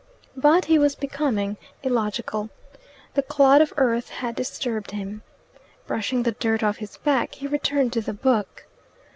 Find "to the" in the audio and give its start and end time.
7.93-8.13